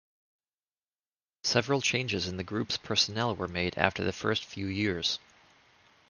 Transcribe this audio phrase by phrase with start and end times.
[1.43, 5.19] Several changes in the group's personnel were made after the first few years.